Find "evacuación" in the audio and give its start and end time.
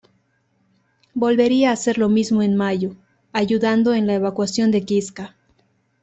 4.15-4.71